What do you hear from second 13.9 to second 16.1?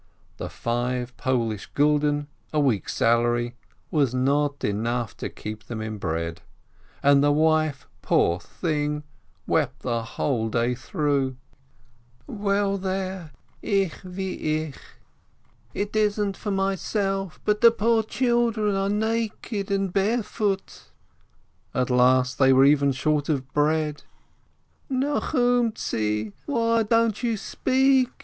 wie ich, it